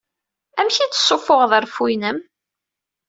Amek 0.59 0.77
i 0.79 0.85
d-ssufuɣeḍ 0.87 1.51
reffu-inem? 1.57 2.17